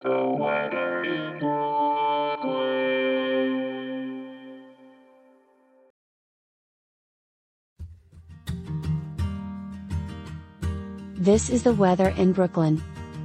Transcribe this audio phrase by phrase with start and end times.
[0.00, 0.10] This
[11.50, 12.80] is the weather in Brooklyn.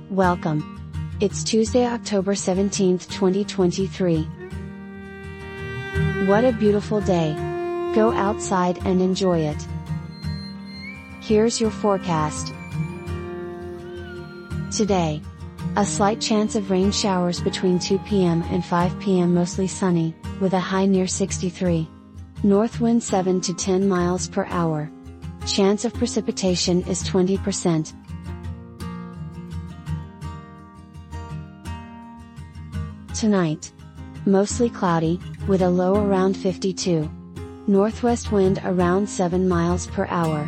[0.10, 1.16] Welcome.
[1.22, 4.24] It's Tuesday, October 17th, 2023.
[6.26, 7.34] What a beautiful day.
[7.94, 9.68] Go outside and enjoy it.
[11.22, 12.52] Here's your forecast.
[14.76, 15.22] Today.
[15.76, 18.44] A slight chance of rain showers between 2 p.m.
[18.52, 19.34] and 5 p.m.
[19.34, 21.90] mostly sunny, with a high near 63.
[22.44, 24.92] North wind 7 to 10 miles per hour.
[25.48, 27.94] Chance of precipitation is 20%.
[33.16, 33.72] Tonight.
[34.26, 37.10] Mostly cloudy, with a low around 52.
[37.66, 40.48] Northwest wind around 7 miles per hour.